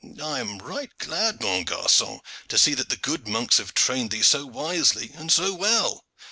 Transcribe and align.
I 0.19 0.39
am 0.39 0.57
right 0.57 0.89
glad, 0.97 1.41
mon 1.41 1.63
garcon, 1.63 2.21
to 2.47 2.57
see 2.57 2.73
that 2.73 2.89
the 2.89 2.97
good 2.97 3.27
monks 3.27 3.59
have 3.59 3.75
trained 3.75 4.09
thee 4.09 4.23
so 4.23 4.47
wisely 4.47 5.11
and 5.13 5.31
so 5.31 5.53
well." 5.53 6.05